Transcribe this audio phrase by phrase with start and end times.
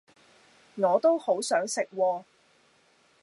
[0.73, 2.23] 我都好想食喎